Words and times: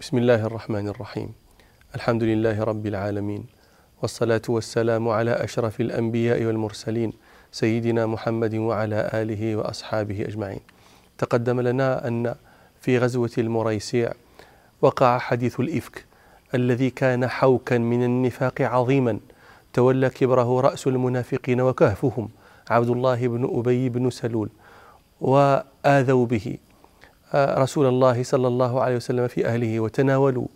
بسم 0.00 0.18
الله 0.18 0.46
الرحمن 0.46 0.88
الرحيم 0.88 1.32
الحمد 1.94 2.22
لله 2.22 2.64
رب 2.64 2.86
العالمين 2.86 3.46
والصلاة 4.02 4.42
والسلام 4.48 5.08
على 5.08 5.30
أشرف 5.30 5.80
الأنبياء 5.80 6.44
والمرسلين 6.44 7.12
سيدنا 7.52 8.06
محمد 8.06 8.54
وعلى 8.54 9.10
آله 9.14 9.56
وأصحابه 9.56 10.24
أجمعين 10.24 10.60
تقدم 11.18 11.60
لنا 11.60 12.08
أن 12.08 12.34
في 12.80 12.98
غزوة 12.98 13.30
المريسيع 13.38 14.12
وقع 14.82 15.18
حديث 15.18 15.60
الإفك 15.60 16.04
الذي 16.54 16.90
كان 16.90 17.28
حوكا 17.28 17.78
من 17.78 18.04
النفاق 18.04 18.62
عظيما 18.62 19.18
تولى 19.72 20.10
كبره 20.10 20.60
رأس 20.60 20.86
المنافقين 20.86 21.60
وكهفهم 21.60 22.28
عبد 22.70 22.88
الله 22.88 23.28
بن 23.28 23.50
أبي 23.58 23.88
بن 23.88 24.10
سلول 24.10 24.50
وآذوا 25.20 26.26
به 26.26 26.56
رسول 27.34 27.86
الله 27.86 28.22
صلى 28.22 28.48
الله 28.48 28.82
عليه 28.82 28.96
وسلم 28.96 29.28
في 29.28 29.46
أهله 29.46 29.80
وتناولوا 29.80 30.46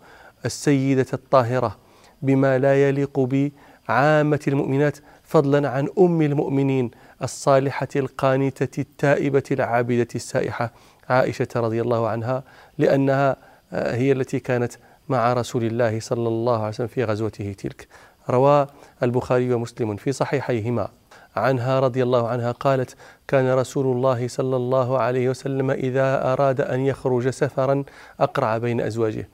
السيدة 0.45 1.05
الطاهرة 1.13 1.77
بما 2.21 2.57
لا 2.57 2.89
يليق 2.89 3.19
بعامة 3.19 4.39
المؤمنات 4.47 4.97
فضلا 5.23 5.69
عن 5.69 5.89
أم 5.99 6.21
المؤمنين 6.21 6.91
الصالحة 7.23 7.87
القانتة 7.95 8.81
التائبة 8.81 9.43
العابدة 9.51 10.07
السائحة 10.15 10.73
عائشة 11.09 11.47
رضي 11.55 11.81
الله 11.81 12.07
عنها 12.07 12.43
لأنها 12.77 13.35
آه، 13.73 13.95
هي 13.95 14.11
التي 14.11 14.39
كانت 14.39 14.73
مع 15.09 15.33
رسول 15.33 15.63
الله 15.63 15.99
صلى 15.99 16.27
الله 16.27 16.57
عليه 16.57 16.67
وسلم 16.67 16.87
في 16.87 17.03
غزوته 17.03 17.53
تلك. 17.53 17.87
روى 18.29 18.67
البخاري 19.03 19.53
ومسلم 19.53 19.95
في 19.95 20.11
صحيحيهما. 20.11 20.89
عنها 21.35 21.79
رضي 21.79 22.03
الله 22.03 22.27
عنها 22.27 22.51
قالت 22.51 22.95
كان 23.27 23.53
رسول 23.53 23.85
الله 23.85 24.27
صلى 24.27 24.55
الله 24.55 24.99
عليه 24.99 25.29
وسلم 25.29 25.71
إذا 25.71 26.33
أراد 26.33 26.61
أن 26.61 26.79
يخرج 26.79 27.29
سفرا 27.29 27.83
أقرع 28.19 28.57
بين 28.57 28.81
أزواجه. 28.81 29.27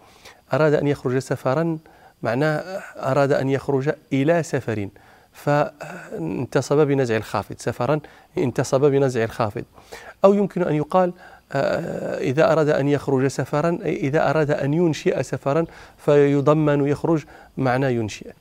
أراد 0.53 0.73
أن 0.73 0.87
يخرج 0.87 1.17
سفرا 1.17 1.77
معناه 2.23 2.57
أراد 2.97 3.31
أن 3.31 3.49
يخرج 3.49 3.91
إلى 4.13 4.43
سفر 4.43 4.89
فانتصب 5.33 6.77
بنزع 6.77 7.17
الخافض. 7.17 7.55
سفرا 7.57 7.99
انتصب 8.37 8.85
بنزع 8.85 9.23
الخافض. 9.23 9.63
أو 10.25 10.33
يمكن 10.33 10.63
أن 10.63 10.75
يقال 10.75 11.13
آه، 11.51 12.17
إذا 12.17 12.51
أراد 12.51 12.69
أن 12.69 12.87
يخرج 12.87 13.27
سفرا 13.27 13.79
إذا 13.85 14.29
أراد 14.29 14.51
أن 14.51 14.73
ينشئ 14.73 15.23
سفرا 15.23 15.65
فيضمن 15.97 16.87
يخرج 16.87 17.23
معنى 17.57 17.93
ينشئ. 17.93 18.31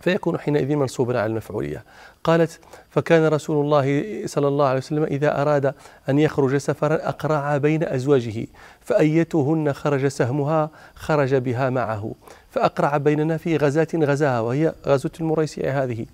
فيكون 0.00 0.38
حينئذ 0.38 0.76
منصوبا 0.76 1.20
على 1.20 1.26
المفعولية. 1.26 1.84
قالت 2.24 2.60
فكان 2.90 3.26
رسول 3.26 3.64
الله 3.64 4.22
صلى 4.26 4.48
الله 4.48 4.66
عليه 4.66 4.78
وسلم 4.78 5.04
إذا 5.04 5.42
أراد 5.42 5.74
أن 6.08 6.18
يخرج 6.18 6.56
سفرا 6.56 7.08
أقرع 7.08 7.56
بين 7.56 7.84
أزواجه 7.84 8.46
فأيتهن 8.80 9.72
خرج 9.72 10.06
سهمها 10.06 10.70
خرج 10.94 11.34
بها 11.34 11.70
معه 11.70 12.14
فأقرع 12.50 12.96
بيننا 12.96 13.36
في 13.36 13.56
غزاة 13.56 13.88
غزاها 13.94 14.40
وهي 14.40 14.74
غزوة 14.86 15.12
المريسيع 15.20 15.82
هذه 15.82 16.06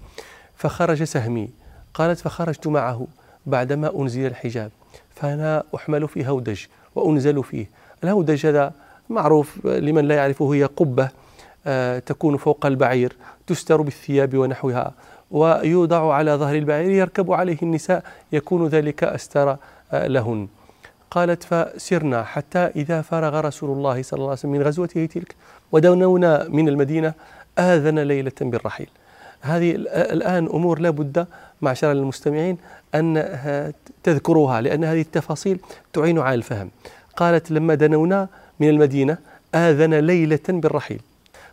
فخرج 0.57 1.03
سهمي. 1.03 1.51
قالت 1.95 2.19
فخرجت 2.19 2.67
معه 2.67 3.07
بعدما 3.47 4.01
أنزل 4.01 4.27
الحجاب 4.27 4.71
فأنا 5.15 5.63
أحمل 5.75 6.09
في 6.09 6.29
هودج 6.29 6.65
وأنزل 6.95 7.45
فيه. 7.45 7.67
الهودج 8.05 8.47
هذا 8.47 8.73
معروف 9.11 9.67
لمن 9.67 10.09
لا 10.09 10.15
يعرفه 10.15 10.55
هي 10.55 10.65
قبة. 10.65 11.09
تكون 12.06 12.36
فوق 12.36 12.67
البعير 12.67 13.17
تستر 13.47 13.83
بالثياب 13.83 14.36
ونحوها 14.36 14.92
ويوضع 15.31 16.14
على 16.14 16.33
ظهر 16.33 16.56
البعير 16.56 16.91
يركب 16.91 17.33
عليه 17.33 17.59
النساء 17.62 18.03
يكون 18.33 18.67
ذلك 18.67 19.05
أستر 19.05 19.56
آه، 19.92 20.06
لهن. 20.06 20.48
قالت 21.11 21.42
فسرنا 21.42 22.22
حتى 22.22 22.59
إذا 22.59 23.03
فرغ 23.03 23.41
رسول 23.41 23.70
الله 23.70 24.03
صلى 24.03 24.17
الله 24.17 24.28
عليه 24.28 24.39
وسلم 24.39 24.53
من 24.53 24.62
غزوته 24.62 25.06
تلك 25.06 25.34
ودونونا 25.72 26.47
من 26.48 26.69
المدينة 26.69 27.14
آذن 27.59 27.98
ليلة 27.98 28.33
بالرحيل. 28.41 28.89
هذه 29.41 29.75
الآن 29.91 30.47
أمور 30.47 30.78
لا 30.78 30.91
بد 30.91 31.27
معشر 31.62 31.92
المستمعين 31.92 32.59
أن 32.94 33.25
تذكروها 34.03 34.60
لأن 34.60 34.84
هذه 34.84 35.00
التفاصيل 35.00 35.60
تعين 35.93 36.19
على 36.19 36.34
الفهم. 36.34 36.71
قالت 37.16 37.50
لما 37.50 37.75
دنونا 37.75 38.28
من 38.60 38.69
المدينة 38.69 39.19
آذن 39.55 39.94
ليلة 39.94 40.47
بالرحيل. 40.49 41.00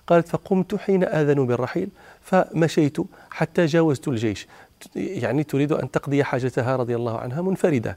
قالت 0.08 0.28
فقمت 0.28 0.76
حين 0.76 1.04
آذنوا 1.04 1.46
بالرحيل 1.46 1.90
فمشيت 2.22 2.98
حتى 3.32 3.66
جاوزت 3.66 4.08
الجيش. 4.08 4.48
يعني 4.96 5.44
تريد 5.44 5.72
أن 5.72 5.92
تقضي 5.92 6.24
حاجتها 6.24 6.76
رضي 6.76 6.96
الله 6.96 7.20
عنها 7.20 7.42
منفردة. 7.42 7.96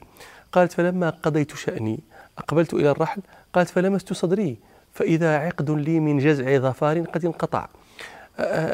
قالت 0.51 0.71
فلما 0.71 1.09
قضيت 1.09 1.55
شأني 1.55 1.99
أقبلت 2.37 2.73
إلى 2.73 2.91
الرحل 2.91 3.21
قالت 3.53 3.69
فلمست 3.69 4.13
صدري 4.13 4.57
فإذا 4.93 5.37
عقد 5.37 5.71
لي 5.71 5.99
من 5.99 6.17
جزع 6.17 6.57
ظفار 6.57 7.01
قد 7.01 7.25
انقطع. 7.25 7.67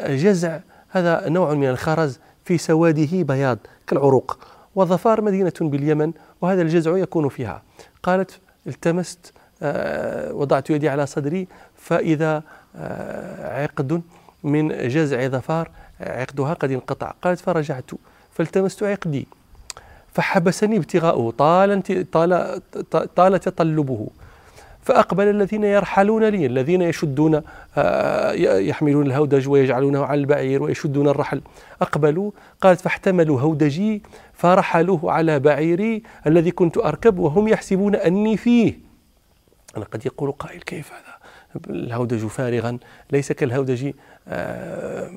جزع 0.08 0.58
هذا 0.88 1.28
نوع 1.28 1.54
من 1.54 1.68
الخرز 1.68 2.18
في 2.44 2.58
سواده 2.58 3.22
بياض 3.22 3.58
كالعروق 3.86 4.38
وظفار 4.74 5.20
مدينة 5.20 5.52
باليمن 5.60 6.12
وهذا 6.40 6.62
الجزع 6.62 6.96
يكون 6.96 7.28
فيها. 7.28 7.62
قالت 8.02 8.40
التمست 8.66 9.32
وضعت 10.30 10.70
يدي 10.70 10.88
على 10.88 11.06
صدري 11.06 11.48
فإذا 11.76 12.42
عقد 13.40 14.02
من 14.44 14.88
جزع 14.88 15.28
ظفار 15.28 15.70
عقدها 16.00 16.52
قد 16.54 16.70
انقطع. 16.70 17.14
قالت 17.22 17.40
فرجعت 17.40 17.90
فالتمست 18.32 18.82
عقدي 18.82 19.26
فحبسني 20.12 20.76
ابتغاؤه 20.76 21.30
طال 21.30 21.82
طال 22.10 22.60
طال 23.14 23.40
تطلبه 23.40 24.08
فأقبل 24.82 25.28
الذين 25.28 25.64
يرحلون 25.64 26.24
لي 26.24 26.46
الذين 26.46 26.82
يشدون 26.82 27.42
آه، 27.76 28.32
يحملون 28.58 29.06
الهودج 29.06 29.48
ويجعلونه 29.48 30.04
على 30.04 30.20
البعير 30.20 30.62
ويشدون 30.62 31.08
الرحل. 31.08 31.40
أقبلوا 31.82 32.30
قالت 32.60 32.80
فاحتملوا 32.80 33.40
هودجي 33.40 34.02
فرحلوه 34.32 35.12
على 35.12 35.38
بعيري 35.38 36.02
الذي 36.26 36.50
كنت 36.50 36.78
أركب 36.78 37.18
وهم 37.18 37.48
يحسبون 37.48 37.94
أني 37.94 38.36
فيه. 38.36 38.78
أنا 39.76 39.84
قد 39.84 40.06
يقول 40.06 40.32
قائل 40.32 40.60
كيف 40.60 40.92
هذا؟ 40.92 41.13
الهودج 41.70 42.26
فارغا 42.26 42.78
ليس 43.12 43.32
كالهودج 43.32 43.92
آه، 44.28 45.10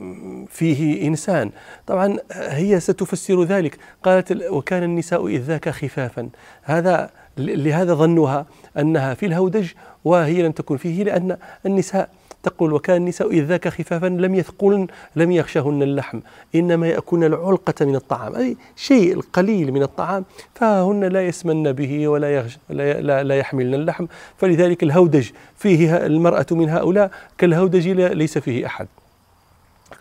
فيه 0.49 1.07
إنسان. 1.07 1.51
طبعا 1.87 2.17
هي 2.31 2.79
ستفسر 2.79 3.43
ذلك. 3.43 3.77
قالت 4.03 4.31
وكان 4.31 4.83
النساء 4.83 5.27
إذ 5.27 5.41
ذاك 5.41 5.69
خفافا. 5.69 6.29
هذا 6.63 7.09
لهذا 7.37 7.93
ظنها 7.93 8.45
أنها 8.77 9.13
في 9.13 9.25
الهودج 9.25 9.71
وهي 10.05 10.41
لم 10.41 10.51
تكن 10.51 10.77
فيه 10.77 11.03
لأن 11.03 11.37
النساء 11.65 12.09
تقول 12.43 12.73
وكان 12.73 12.97
النساء 12.97 13.31
إذ 13.31 13.43
ذاك 13.43 13.67
خفافا 13.67 14.05
لم 14.05 14.35
يثقلن 14.35 14.87
لم 15.15 15.31
يخشهن 15.31 15.83
اللحم. 15.83 16.19
إنما 16.55 16.87
يأكلن 16.87 17.23
العلقة 17.23 17.85
من 17.85 17.95
الطعام. 17.95 18.35
أي 18.35 18.57
شيء 18.75 19.13
القليل 19.13 19.71
من 19.71 19.83
الطعام. 19.83 20.25
فهن 20.55 21.03
لا 21.03 21.27
يسمن 21.27 21.71
به 21.71 22.07
ولا 22.07 22.35
يغش 22.35 22.57
لا, 22.69 23.01
لا, 23.01 23.23
لا 23.23 23.35
يحملن 23.35 23.73
اللحم. 23.73 24.05
فلذلك 24.37 24.83
الهودج 24.83 25.29
فيه 25.55 26.05
المرأة 26.05 26.45
من 26.51 26.69
هؤلاء 26.69 27.11
كالهودج 27.37 27.87
ليس 27.87 28.37
فيه 28.37 28.65
أحد. 28.65 28.87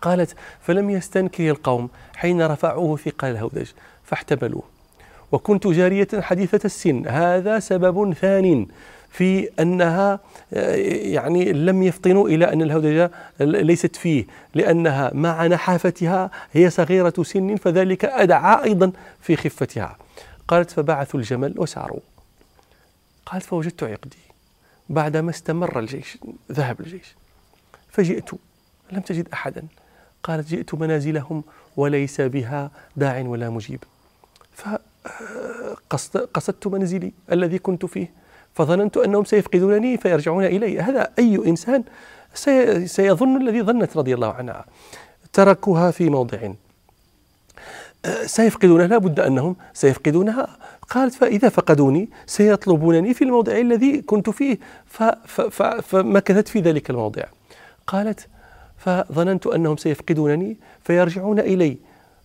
قالت 0.02 0.34
فلم 0.60 0.90
يستنكر 0.90 1.50
القوم 1.50 1.88
حين 2.16 2.46
رفعوه 2.46 2.96
ثقال 2.96 3.30
الهودج 3.30 3.66
فاحتملوه. 4.04 4.62
وكنت 5.32 5.66
جارية 5.66 6.08
حديثة 6.14 6.60
السن. 6.64 7.08
هذا 7.08 7.58
سبب 7.58 8.12
ثان. 8.12 8.66
في 9.16 9.48
أنها 9.60 10.20
آه، 10.52 10.74
يعني 11.14 11.52
لم 11.52 11.82
يفطنوا 11.82 12.28
إلى 12.28 12.52
أن 12.52 12.62
الهودجة 12.62 13.10
ليست 13.40 13.96
فيه 13.96 14.26
لأنها 14.54 15.10
مع 15.14 15.46
نحافتها 15.46 16.30
هي 16.52 16.70
صغيرة 16.70 17.22
سن 17.22 17.56
فذلك 17.56 18.04
أدعى 18.04 18.64
أيضا 18.64 18.92
في 19.20 19.36
خفتها. 19.36 19.96
قالت 20.48 20.70
فبعثوا 20.70 21.20
الجمل 21.20 21.54
وساروا 21.56 22.00
قالت 23.26 23.44
فوجدت 23.44 23.82
عقدي 23.82 24.18
بعدما 24.88 25.30
استمر 25.30 25.78
الجيش 25.78 26.18
ذهب 26.52 26.80
الجيش. 26.80 27.14
فجئت 27.90 28.30
لم 28.92 29.00
تجد 29.00 29.28
أحدا. 29.32 29.62
قالت 30.22 30.48
جئت 30.48 30.74
منازلهم 30.74 31.44
وليس 31.76 32.20
بها 32.20 32.70
داع 32.96 33.20
ولا 33.20 33.50
مجيب. 33.50 33.84
فقصدت 34.54 36.66
منزلي 36.66 37.12
الذي 37.32 37.58
كنت 37.58 37.86
فيه. 37.86 38.25
فظننت 38.56 38.96
أنهم 38.96 39.24
سيفقدونني 39.24 39.96
فيرجعون 39.96 40.44
إلي. 40.44 40.80
هذا 40.80 41.10
أي 41.18 41.36
إنسان 41.46 41.84
سيظن 42.84 43.40
الذي 43.42 43.62
ظنت 43.62 43.96
رضي 43.96 44.14
الله 44.14 44.32
عنها. 44.32 44.64
تركوها 45.32 45.90
في 45.90 46.10
موضع. 46.10 46.38
سيفقدونها 48.24 48.86
لا 48.86 48.98
بد 48.98 49.20
أنهم 49.20 49.56
سيفقدونها. 49.74 50.48
قالت 50.90 51.14
فإذا 51.14 51.48
فقدوني 51.48 52.08
سيطلبونني 52.26 53.14
في 53.14 53.24
الموضع 53.24 53.52
الذي 53.58 54.02
كنت 54.02 54.30
فيه 54.30 54.58
فمكثت 55.82 56.48
في 56.48 56.60
ذلك 56.60 56.90
الموضع. 56.90 57.22
قالت 57.86 58.28
فظننت 58.78 59.46
أنهم 59.46 59.76
سيفقدونني 59.76 60.56
فيرجعون 60.84 61.38
إلي 61.38 61.76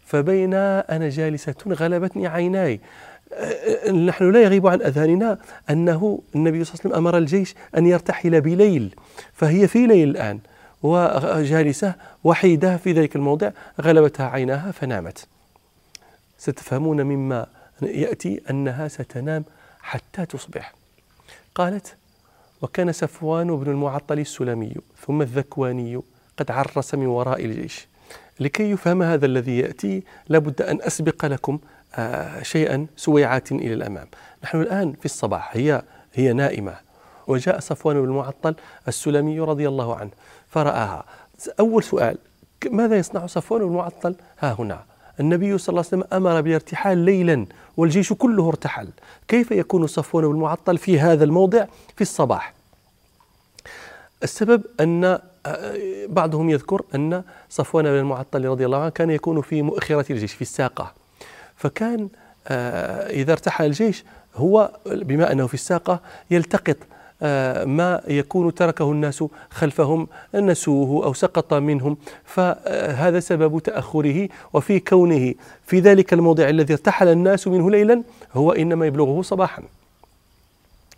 فبين 0.05 0.53
أنا 0.53 1.09
جالسة 1.09 1.55
غلبتني 1.67 2.27
عيناي. 2.27 2.79
نحن 3.91 4.31
لا 4.31 4.41
يغيب 4.41 4.67
عن 4.67 4.81
أذهاننا 4.81 5.37
أنه 5.69 6.21
النبي 6.35 6.63
صلى 6.63 6.73
الله 6.73 6.81
عليه 6.83 6.93
وسلم 6.95 7.07
أمر 7.07 7.17
الجيش 7.17 7.55
أن 7.77 7.85
يرتحل 7.85 8.41
بليل 8.41 8.95
فهي 9.33 9.67
في 9.67 9.87
ليل 9.87 10.09
الآن 10.09 10.39
وجالسة 10.83 11.95
وحيدة 12.23 12.77
في 12.77 12.91
ذلك 12.91 13.15
الموضع 13.15 13.51
غلبتها 13.81 14.25
عيناها 14.25 14.71
فنامت. 14.71 15.27
ستفهمون 16.37 17.01
مما 17.01 17.47
يأتي 17.81 18.41
أنها 18.49 18.87
ستنام 18.87 19.43
حتى 19.81 20.25
تصبح. 20.25 20.73
قالت 21.55 21.95
وكان 22.61 22.91
سفوان 22.91 23.55
بن 23.55 23.71
المعطل 23.71 24.19
السلمي 24.19 24.75
ثم 25.05 25.21
الذكواني 25.21 26.01
قد 26.37 26.51
عرس 26.51 26.95
من 26.95 27.05
وراء 27.05 27.45
الجيش. 27.45 27.87
لكي 28.39 28.71
يفهم 28.71 29.03
هذا 29.03 29.25
الذي 29.25 29.59
يأتي 29.59 30.03
لابد 30.29 30.61
أن 30.61 30.81
أسبق 30.81 31.25
لكم 31.25 31.59
شيئا 32.41 32.88
سويعات 32.97 33.51
إلى 33.51 33.73
الأمام. 33.73 34.07
نحن 34.43 34.61
الآن 34.61 34.93
في 34.93 35.05
الصباح 35.05 35.49
هي 35.53 35.81
هي 36.13 36.33
نائمة. 36.33 36.75
وجاء 37.27 37.59
صفوان 37.59 38.01
بن 38.01 38.07
المعطل 38.07 38.55
السلمي 38.88 39.39
رضي 39.39 39.67
الله 39.67 39.95
عنه 39.95 40.11
فرآها. 40.47 41.05
أول 41.59 41.83
سؤال 41.83 42.17
ماذا 42.71 42.97
يصنع 42.97 43.25
صفوان 43.25 43.61
بن 43.61 43.67
المعطل؟ 43.67 44.15
ها 44.39 44.55
هنا. 44.59 44.83
النبي 45.19 45.57
صلى 45.57 45.73
الله 45.73 45.85
عليه 45.91 46.03
وسلم 46.03 46.17
أمر 46.17 46.41
بالارتحال 46.41 46.97
ليلا 46.97 47.45
والجيش 47.77 48.13
كله 48.13 48.47
ارتحل. 48.47 48.89
كيف 49.27 49.51
يكون 49.51 49.88
صفوان 49.88 50.25
بن 50.25 50.31
المعطل 50.31 50.77
في 50.77 50.99
هذا 50.99 51.23
الموضع 51.23 51.65
في 51.95 52.01
الصباح؟ 52.01 52.53
السبب 54.23 54.63
أن 54.79 55.19
آه، 55.45 56.05
بعضهم 56.07 56.49
يذكر 56.49 56.81
أن 56.95 57.23
صفوان 57.49 57.85
بن 57.85 57.99
المعطل 57.99 58.45
رضي 58.45 58.65
الله 58.65 58.77
عنه 58.77 58.89
كان 58.89 59.09
يكون 59.09 59.41
في 59.41 59.61
مؤخرة 59.61 60.11
الجيش 60.11 60.33
في 60.33 60.41
الساقة. 60.41 61.00
فكان 61.61 62.09
آه، 62.47 63.09
إذا 63.09 63.31
ارتحل 63.31 63.65
الجيش 63.65 64.03
هو 64.35 64.71
بما 64.85 65.31
أنه 65.31 65.47
في 65.47 65.53
الساقة 65.53 65.99
يلتقط 66.31 66.77
آه، 67.23 67.65
ما 67.65 68.01
يكون 68.07 68.53
تركه 68.53 68.91
الناس 68.91 69.23
خلفهم 69.49 70.07
نسوه 70.35 71.05
أو 71.05 71.13
سقط 71.13 71.53
منهم. 71.53 71.97
فهذا 72.25 73.19
سبب 73.19 73.59
تأخره 73.59 74.29
وفي 74.53 74.79
كونه. 74.79 75.33
في 75.65 75.79
ذلك 75.79 76.13
الموضع 76.13 76.49
الذي 76.49 76.73
ارتحل 76.73 77.07
الناس 77.07 77.47
منه 77.47 77.71
ليلا 77.71 78.03
هو 78.33 78.51
إنما 78.51 78.85
يبلغه 78.85 79.21
صباحا. 79.21 79.63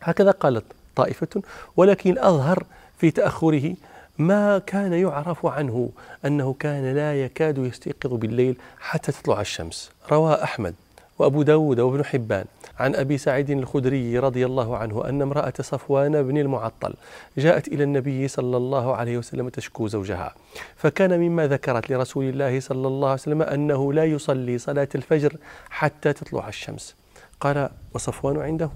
هكذا 0.01 0.31
قالت 0.31 0.63
طائفة 0.95 1.41
ولكن 1.77 2.11
الأظهر 2.11 2.63
في 2.97 3.11
تأخره 3.11 3.75
ما 4.17 4.59
كان 4.59 4.93
يعرف 4.93 5.45
عنه 5.45 5.89
أنه 6.25 6.55
كان 6.59 6.95
لا 6.95 7.23
يكاد 7.23 7.57
يستيقظ 7.57 8.13
بالليل 8.13 8.57
حتى 8.79 9.11
تطلع 9.11 9.41
الشمس. 9.41 9.91
روى 10.11 10.43
أحمد 10.43 10.75
وأبو 11.19 11.41
داود 11.43 11.79
وابن 11.79 12.05
حبان 12.05 12.45
عن 12.79 12.95
أبي 12.95 13.17
سعيد 13.17 13.49
الخدري 13.49 14.19
رضي 14.19 14.45
الله 14.45 14.77
عنه 14.77 15.09
أن 15.09 15.21
امرأة 15.21 15.53
صفوان 15.61 16.23
بن 16.23 16.37
المعطل 16.37 16.93
جاءت 17.37 17.67
إلى 17.67 17.83
النبي 17.83 18.27
صلى 18.27 18.57
الله 18.57 18.95
عليه 18.95 19.17
وسلم 19.17 19.49
تشكو 19.49 19.87
زوجها. 19.87 20.33
فكان 20.75 21.19
مما 21.19 21.47
ذكرت 21.47 21.89
لرسول 21.89 22.25
الله 22.25 22.59
صلى 22.59 22.87
الله 22.87 23.07
عليه 23.07 23.21
وسلم 23.21 23.41
أنه 23.41 23.93
لا 23.93 24.05
يصلي 24.05 24.57
صلاة 24.57 24.89
الفجر 24.95 25.35
حتى 25.69 26.13
تطلع 26.13 26.47
الشمس. 26.47 26.95
قال 27.39 27.69
وصفوان 27.93 28.41
عنده. 28.41 28.69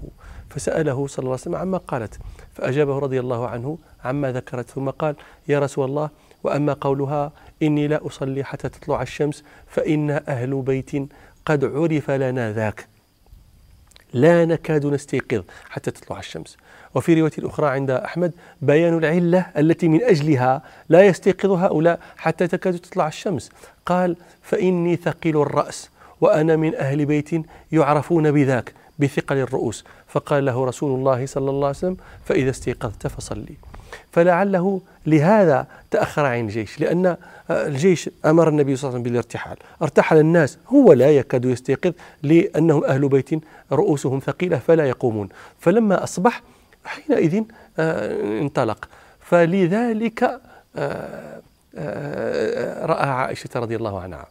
فسأله 0.50 1.06
صلى 1.06 1.18
الله 1.18 1.32
عليه 1.32 1.42
وسلم 1.42 1.56
عما 1.56 1.78
قالت. 1.78 2.18
فأجابه 2.54 2.98
رضي 2.98 3.20
الله 3.20 3.48
عنه 3.48 3.78
عما 4.04 4.32
ذكرت 4.32 4.70
ثم 4.70 4.90
قال 4.90 5.16
يا 5.48 5.58
رسول 5.58 5.84
الله 5.84 6.10
وأما 6.44 6.72
قولها 6.72 7.32
إني 7.62 7.88
لا 7.88 8.06
أصلي 8.06 8.44
حتى 8.44 8.68
تطلع 8.68 9.02
الشمس 9.02 9.44
فإن 9.66 10.10
أهل 10.10 10.62
بيت 10.62 10.90
قد 11.46 11.64
عرف 11.64 12.10
لنا 12.10 12.52
ذاك. 12.52 12.86
لا 14.12 14.44
نكاد 14.44 14.86
نستيقظ 14.86 15.42
حتى 15.70 15.90
تطلع 15.90 16.18
الشمس. 16.18 16.56
وفي 16.94 17.20
رواية 17.20 17.32
أخرى 17.38 17.66
عند 17.66 17.90
أحمد 17.90 18.32
بيان 18.62 18.98
العلة 18.98 19.46
التي 19.58 19.88
من 19.88 20.02
أجلها 20.02 20.62
لا 20.88 21.06
يستيقظ 21.06 21.50
هؤلاء 21.50 22.00
حتى 22.16 22.46
تكاد 22.46 22.78
تطلع 22.78 23.08
الشمس. 23.08 23.50
قال 23.86 24.16
فإني 24.42 24.96
ثقيل 24.96 25.42
الرأس 25.42 25.90
وأنا 26.20 26.56
من 26.56 26.74
أهل 26.74 27.04
بيت 27.04 27.30
يعرفون 27.72 28.32
بذاك 28.32 28.72
بثقل 28.98 29.36
الرؤوس. 29.36 29.84
فقال 30.08 30.44
له 30.44 30.64
رسول 30.64 30.98
الله 30.98 31.26
صلى 31.26 31.50
الله 31.50 31.66
عليه 31.66 31.78
وسلم 31.78 31.96
فإذا 32.24 32.50
استيقظت 32.50 33.06
فصلي. 33.06 33.54
فلعله 34.12 34.80
لهذا 35.06 35.66
تأخر 35.90 36.26
عن 36.26 36.40
الجيش 36.40 36.80
لأن 36.80 37.16
الجيش 37.50 38.10
أمر 38.26 38.48
النبي 38.48 38.76
صلى 38.76 38.88
الله 38.88 38.98
عليه 38.98 39.00
وسلم 39.00 39.02
بالارتحال. 39.02 39.56
ارتحل 39.82 40.18
الناس 40.18 40.58
هو 40.68 40.92
لا 40.92 41.10
يكاد 41.10 41.44
يستيقظ 41.44 41.92
لأنهم 42.22 42.84
أهل 42.84 43.08
بيت 43.08 43.30
رؤوسهم 43.72 44.20
ثقيلة 44.20 44.58
فلا 44.58 44.88
يقومون. 44.88 45.28
فلما 45.60 46.04
أصبح 46.04 46.42
حينئذ 46.84 47.42
آه، 47.78 48.40
انطلق. 48.40 48.88
فلذلك 49.20 50.40
آه، 50.76 51.40
آه، 51.74 52.86
رأى 52.86 53.08
عائشة 53.08 53.50
رضي 53.56 53.76
الله 53.76 54.00
عنها. 54.00 54.26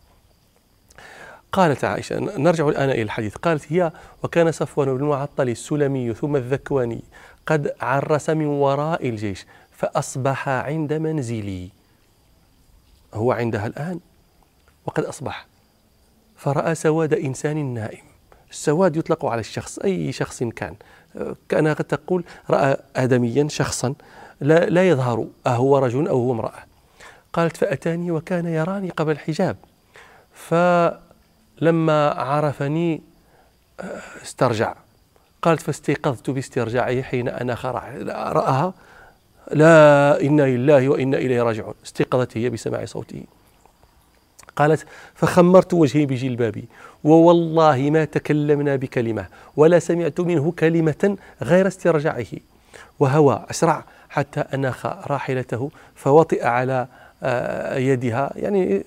قالت 1.52 1.84
عائشة 1.84 2.20
نرجع 2.20 2.70
الآن 2.70 2.90
إلى 2.90 3.02
الحديث. 3.02 3.36
قالت 3.36 3.72
هي 3.72 3.92
وكان 4.24 4.52
صفوان 4.52 4.98
بن 4.98 5.04
معطل 5.04 5.50
السلمي 5.50 6.14
ثم 6.14 6.36
الذكواني 6.36 7.04
قد 7.48 7.74
عرس 7.82 8.30
من 8.30 8.46
وراء 8.46 9.10
الجيش 9.10 9.46
فأصبح 9.72 10.50
عند 10.50 10.94
منزلي. 10.94 11.70
هو 13.14 13.32
عندها 13.32 13.68
الآن؟ 13.68 14.00
وقد 14.86 15.04
أصبح. 15.04 15.48
فرأى 16.38 16.76
سواد 16.76 17.14
إنسان 17.14 17.74
نائم. 17.74 18.04
السواد 18.52 18.96
يطلق 18.98 19.26
على 19.26 19.40
الشخص 19.40 19.80
أي 19.80 20.12
شخص 20.12 20.44
كان. 20.44 20.76
كان 21.50 21.68
قد 21.68 21.86
تقول 21.86 22.24
رأى 22.50 22.78
آدميا 22.96 23.48
شخصا 23.48 23.94
لا, 24.42 24.66
لا 24.66 24.90
يظهر 24.90 25.28
أهو 25.48 25.78
رجل 25.78 26.08
أو 26.08 26.18
هو 26.18 26.32
امرأة. 26.32 26.64
قالت 27.34 27.58
فأتاني 27.58 28.12
وكان 28.12 28.46
يراني 28.46 28.90
قبل 28.90 29.12
الحجاب. 29.12 29.58
فلما 30.34 32.10
عرفني 32.10 33.02
استرجع. 34.24 34.76
قالت 35.42 35.62
فاستيقظت 35.62 36.30
باسترجاعه 36.30 37.02
حين 37.02 37.28
أنا 37.30 37.58
رآها. 38.32 38.74
لا 39.52 40.22
إنا 40.22 40.44
لله 40.44 40.90
وإنا 40.90 41.18
إليه 41.18 41.44
راجعون. 41.44 41.74
استيقظت 41.86 42.38
هي 42.38 42.50
بسماع 42.50 42.86
صوته. 42.86 43.24
قالت 44.56 44.86
فخمرت 45.16 45.74
وجهي 45.74 46.06
بجلبابي 46.06 46.68
ووالله 47.04 47.90
ما 47.90 48.06
تكلمنا 48.06 48.76
بكلمة 48.76 49.28
ولا 49.56 49.80
سمعت 49.80 50.20
منه 50.20 50.52
كلمة 50.52 51.18
غير 51.42 51.68
استرجاعه. 51.68 52.26
وهوى 53.00 53.46
أسرع 53.52 53.84
حتى 54.10 54.40
أناخ 54.40 54.86
راحلته 54.86 55.72
فوطئ 55.96 56.46
على 56.46 56.88
آه، 57.24 57.78
يدها 57.78 58.34
يعني 58.36 58.84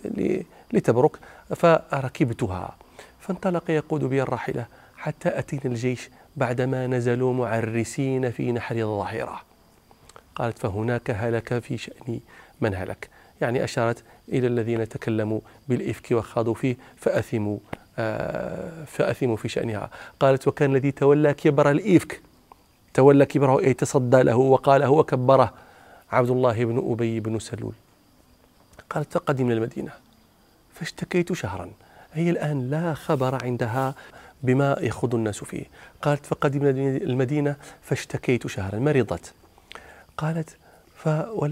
لتبرك 0.72 1.16
فركبتها. 1.56 2.76
فانطلق 3.20 3.70
يقود 3.70 4.04
بي 4.04 4.22
الراحلة 4.22 4.66
حتى 4.96 5.38
أتينا 5.38 5.62
الجيش 5.64 6.10
بعدما 6.36 6.86
نزلوا 6.86 7.34
معرسين 7.34 8.30
في 8.30 8.52
نحر 8.52 8.76
الظاهرة. 8.76 9.40
قالت 10.34 10.58
فهناك 10.58 11.10
هلك 11.10 11.58
في 11.58 11.78
شأن 11.78 12.20
من 12.60 12.74
هلك. 12.74 13.08
يعني 13.40 13.64
أشارت 13.64 14.04
إلى 14.28 14.46
الذين 14.46 14.88
تكلموا 14.88 15.40
بالإفك 15.68 16.12
وخاضوا 16.12 16.54
فيه 16.54 16.76
فأثموا 16.96 17.58
آه 17.98 18.84
فأثموا 18.84 19.36
في 19.36 19.48
شأنها. 19.48 19.90
قالت 20.20 20.48
وكان 20.48 20.70
الذي 20.70 20.90
تولى 20.90 21.34
كبر 21.34 21.70
الإفك. 21.70 22.20
تولى 22.94 23.26
كبره 23.26 23.60
أي 23.60 23.74
تصدى 23.74 24.22
له 24.22 24.36
وقاله 24.36 24.90
وكبره 24.90 25.54
عبد 26.12 26.30
الله 26.30 26.64
بن 26.64 26.90
أبي 26.92 27.20
بن 27.20 27.38
سلول. 27.38 27.72
قالت 28.90 29.12
فقدمنا 29.12 29.54
المدينة 29.54 29.92
فاشتكيت 30.74 31.32
شهرا. 31.32 31.70
هي 32.12 32.30
الآن 32.30 32.70
لا 32.70 32.94
خبر 32.94 33.44
عندها. 33.44 33.94
بما 34.42 34.76
يخوض 34.80 35.14
الناس 35.14 35.44
فيه. 35.44 35.64
قالت 36.02 36.26
فقدمنا 36.26 36.70
المدينة 36.96 37.56
فاشتكيت 37.82 38.46
شهرا 38.46 38.78
مرضت 38.78 39.32
قالت 40.16 40.56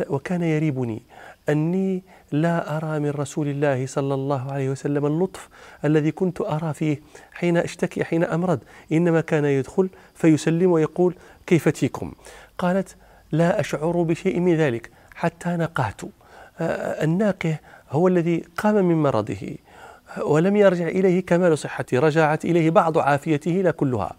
وكان 0.09 0.43
يريبني 0.43 1.03
أني 1.49 2.03
لا 2.33 2.77
أرى 2.77 2.99
من 2.99 3.11
رسول 3.11 3.49
الله 3.49 3.87
صلى 3.87 4.15
الله 4.15 4.53
عليه 4.53 4.71
وسلم 4.71 5.07
اللطف 5.07 5.49
الذي 5.85 6.13
كنت 6.13 6.41
أرى 6.41 6.75
فيه 6.75 7.01
حين 7.33 7.57
أشتكي 7.57 8.05
حين 8.05 8.25
أمرض. 8.25 8.59
إنما 8.93 9.21
كان 9.21 9.45
يدخل 9.45 9.89
فيسلم 10.15 10.71
ويقول 10.71 11.15
كيف 11.47 11.69
تيكم؟ 11.69 12.13
قالت 12.59 12.97
لا 13.33 13.61
أشعر 13.61 14.03
بشيء 14.03 14.41
من 14.41 14.57
ذلك 14.57 14.91
حتى 15.15 15.49
نقهت. 15.49 16.01
الناقه 16.61 17.59
هو 17.91 18.09
الذي 18.09 18.45
قام 18.57 18.75
من 18.75 19.03
مرضه. 19.03 19.57
ولم 20.23 20.57
يرجع 20.57 20.89
إليه 20.89 21.27
كمال 21.27 21.59
صحته 21.59 21.99
رجعت 21.99 22.45
إليه 22.45 22.71
بعض 22.71 22.99
عافيته 22.99 23.51
لا 23.51 23.71
كلها. 23.71 24.13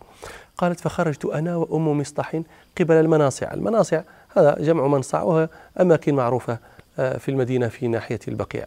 قالت 0.57 0.79
فخرجت 0.79 1.25
أنا 1.25 1.55
وأم 1.55 1.99
مصطح 1.99 2.41
قبل 2.79 2.95
المناصع. 2.95 3.53
المناصع 3.53 4.01
هذا 4.37 4.55
جمع 4.59 4.87
منصع 4.87 5.21
وهي 5.21 5.49
أماكن 5.81 6.15
معروفة 6.15 6.57
آه، 6.99 7.17
في 7.17 7.29
المدينة 7.29 7.67
في 7.67 7.87
ناحية 7.87 8.19
البقيع. 8.27 8.65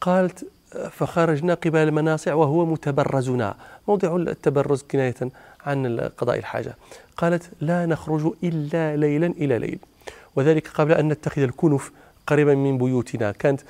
قالت 0.00 0.46
فخرجنا 0.90 1.54
قبل 1.54 1.78
المناصع 1.78 2.34
وهو 2.34 2.66
متبرزنا. 2.66 3.54
موضع 3.88 4.16
التبرز 4.16 4.82
كناية 4.82 5.14
عن 5.66 5.98
قضاء 6.18 6.38
الحاجة. 6.38 6.76
قالت 7.16 7.50
لا 7.60 7.86
نخرج 7.86 8.32
إلا 8.44 8.96
ليلا 8.96 9.26
إلى 9.26 9.58
ليل. 9.58 9.78
وذلك 10.36 10.68
قبل 10.68 10.92
أن 10.92 11.08
نتخذ 11.08 11.42
الكنف 11.42 11.92
قريبا 12.30 12.54
من 12.54 12.78
بيوتنا. 12.78 13.32
كانت 13.32 13.60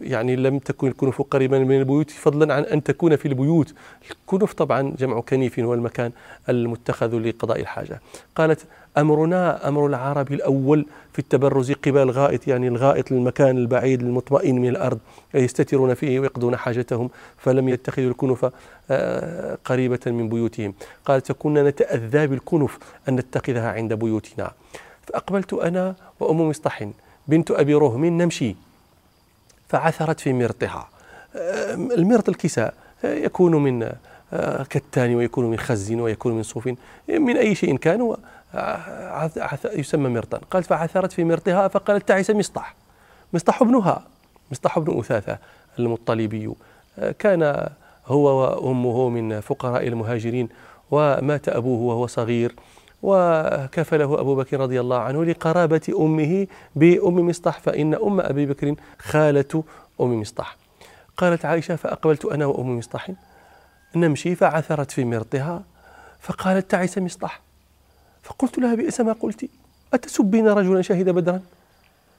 يعني 0.00 0.36
لم 0.36 0.58
تكن 0.58 0.88
الكنف 0.88 1.22
قريبا 1.22 1.58
من 1.58 1.78
البيوت 1.78 2.10
فضلا 2.10 2.54
عن 2.54 2.62
أن 2.62 2.82
تكون 2.82 3.16
في 3.16 3.28
البيوت. 3.28 3.74
الكنف 4.10 4.52
طبعا 4.52 4.94
جمع 4.98 5.20
كنيف 5.20 5.60
هو 5.60 5.74
المكان 5.74 6.12
المتخذ 6.48 7.18
لقضاء 7.18 7.60
الحاجة. 7.60 8.00
قالت 8.36 8.66
أمرنا 8.98 9.68
أمر 9.68 9.86
العربي 9.86 10.34
الأول 10.34 10.86
في 11.12 11.18
التبرز 11.18 11.72
قبل 11.72 11.98
الغائط 11.98 12.48
يعني 12.48 12.68
الغائط 12.68 13.12
المكان 13.12 13.58
البعيد 13.58 14.00
المطمئن 14.00 14.54
من 14.60 14.68
الأرض 14.68 14.98
يستترون 15.34 15.94
فيه 15.94 16.20
ويقضون 16.20 16.56
حاجتهم 16.56 17.10
فلم 17.38 17.68
يتخذوا 17.68 18.10
الكنف 18.10 18.50
آه، 18.90 19.58
قريبة 19.64 20.00
من 20.06 20.28
بيوتهم. 20.28 20.74
قالت 21.04 21.26
فكنا 21.26 21.62
نتأذى 21.62 22.26
بالكنف 22.26 22.78
أن 23.08 23.16
نتخذها 23.16 23.72
عند 23.72 23.92
بيوتنا. 23.92 24.52
فأقبلت 25.06 25.52
أنا 25.52 25.94
وأم 26.20 26.48
مصطح 26.48 26.88
بنت 27.28 27.50
أبي 27.50 27.74
رهم 27.74 28.04
نمشي. 28.04 28.56
فعثرت 29.68 30.20
في 30.20 30.32
مرطها. 30.32 30.88
آه، 31.36 31.74
المرط 31.74 32.28
الكساء 32.28 32.74
آه، 33.04 33.14
يكون 33.14 33.62
من 33.62 33.92
آه، 34.32 34.62
كتان 34.62 35.14
ويكون 35.14 35.50
من 35.50 35.58
خز 35.58 35.92
ويكون 35.92 36.32
من 36.32 36.42
صوف 36.42 36.68
من 37.08 37.36
أي 37.36 37.54
شيء 37.54 37.76
كان 37.76 38.16
يسمى 39.64 40.08
مرطا. 40.08 40.40
قالت 40.50 40.66
فعثرت 40.66 41.12
في 41.12 41.24
مرطها 41.24 41.68
فقالت 41.68 42.08
تعس 42.08 42.30
مصطح. 42.30 42.74
مصطح 43.32 43.62
ابنها. 43.62 44.02
مصطح 44.50 44.78
بن 44.78 44.98
أثاثة 44.98 45.38
المطلبي. 45.78 46.52
كان 47.18 47.68
هو 48.06 48.26
وأمه 48.26 49.08
من 49.08 49.40
فقراء 49.40 49.88
المهاجرين 49.88 50.48
ومات 50.90 51.48
أبوه 51.48 51.80
وهو 51.80 52.06
صغير. 52.06 52.54
وكفله 53.02 54.20
أبو 54.20 54.34
بكر 54.34 54.60
رضي 54.60 54.80
الله 54.80 54.98
عنه 54.98 55.24
لقرابة 55.24 55.94
أمه 55.98 56.46
بأم 56.76 57.28
مصطح 57.28 57.58
فإن 57.58 57.94
أم 57.94 58.20
أبي 58.20 58.46
بكر 58.46 58.74
خالة 58.98 59.64
أم 60.00 60.20
مصطح. 60.20 60.56
قالت 61.16 61.44
عائشة 61.44 61.76
فأقبلت 61.76 62.24
أنا 62.24 62.46
وأم 62.46 62.78
مصطح. 62.78 63.10
نمشي. 63.96 64.34
فعثرت 64.34 64.90
في 64.90 65.04
مرطها 65.04 65.62
فقالت 66.20 66.70
تعس 66.70 66.98
مصطح. 66.98 67.40
فقلت 68.22 68.58
لها 68.58 68.74
بئس 68.74 69.00
ما 69.00 69.12
قلت. 69.12 69.50
أتسبين 69.94 70.48
رجلا 70.48 70.82
شهد 70.82 71.08
بدرا؟ 71.08 71.40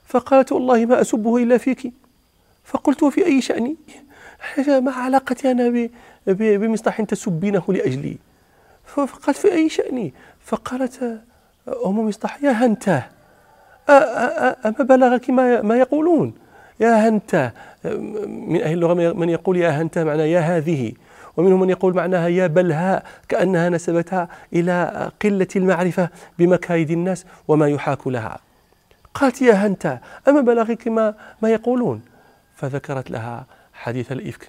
فقالت 0.06 0.52
والله 0.52 0.86
ما 0.86 1.00
أسبه 1.00 1.36
إلا 1.36 1.58
فيك. 1.58 1.92
فقلت 2.64 3.02
وفي 3.02 3.26
أي 3.26 3.40
شأني؟ 3.40 3.76
ما 4.68 4.92
علاقتي 4.92 5.50
أنا 5.50 5.88
بمصطح 6.26 7.02
تسبينه 7.02 7.64
لأجلي. 7.68 8.16
فقالت 8.86 9.38
في 9.38 9.52
أي 9.52 9.68
شأني 9.68 10.14
فقالت 10.44 11.22
أم 11.86 12.08
مصطح 12.08 12.42
يا 12.42 12.50
هنتاه 12.50 13.04
أما 13.90 14.76
بلغك 14.78 15.30
ما 15.30 15.62
ما 15.62 15.76
يقولون. 15.76 16.34
يا 16.80 17.08
هنتاه 17.08 17.52
من 18.26 18.62
أهل 18.62 18.72
اللغة 18.72 18.94
من 18.94 19.28
يقول 19.28 19.56
يا 19.56 19.70
هنتاه 19.70 20.04
معناه 20.04 20.24
يا 20.24 20.40
هذه. 20.40 20.92
ومنهم 21.36 21.60
من 21.60 21.70
يقول 21.70 21.94
معناها 21.94 22.28
يا 22.28 22.46
بلهاء 22.46 23.04
كأنها 23.28 23.68
نسبتها 23.68 24.28
إلى 24.52 25.10
قلة 25.22 25.48
المعرفة 25.56 26.08
بمكايد 26.38 26.90
الناس 26.90 27.26
وما 27.48 27.68
يحاك 27.68 28.06
لها. 28.06 28.38
قالت 29.14 29.42
يا 29.42 29.52
هنتا 29.52 29.98
أما 30.28 30.40
بلغك 30.40 30.88
ما, 30.88 31.14
ما 31.42 31.48
يقولون؟ 31.50 32.02
فذكرت 32.56 33.10
لها 33.10 33.46
حديث 33.74 34.12
الإفك. 34.12 34.48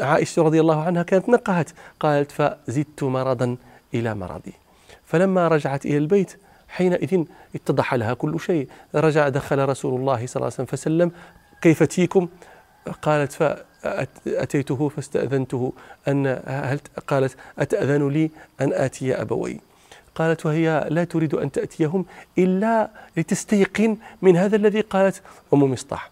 عائشة 0.00 0.42
رضي 0.42 0.60
الله 0.60 0.82
عنها 0.82 1.02
كانت 1.02 1.28
نقهت. 1.28 1.70
قالت 2.00 2.32
فزدت 2.32 3.02
مرضا 3.02 3.56
إلى 3.94 4.14
مرضي. 4.14 4.52
فلما 5.04 5.48
رجعت 5.48 5.86
إلى 5.86 5.96
البيت 5.96 6.36
حينئذ 6.68 7.24
اتضح 7.54 7.94
لها 7.94 8.14
كل 8.14 8.40
شيء. 8.40 8.68
رجع 8.94 9.28
دخل 9.28 9.68
رسول 9.68 10.00
الله 10.00 10.26
صلى 10.26 10.40
الله 10.40 10.52
عليه 10.58 10.68
وسلم 10.72 11.10
كيف 11.62 11.82
تيكم 11.82 12.28
قالت 13.02 13.32
فأتيته 13.32 14.88
فاستأذنته 14.88 15.72
أن 16.08 16.26
هل 16.46 16.80
قالت 17.06 17.36
أتأذن 17.58 18.08
لي 18.08 18.30
أن 18.60 18.72
آتي 18.72 19.14
أبوي. 19.22 19.60
قالت 20.14 20.46
وهي 20.46 20.86
لا 20.90 21.04
تريد 21.04 21.34
أن 21.34 21.52
تأتيهم 21.52 22.04
إلا 22.38 22.90
لتستيقن 23.16 23.96
من 24.22 24.36
هذا 24.36 24.56
الذي 24.56 24.80
قالت 24.80 25.22
أم 25.54 25.72
مصطح. 25.72 26.10